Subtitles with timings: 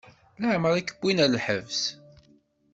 [0.41, 1.81] Leɛmeṛ i k-wwin ɣer lḥebs?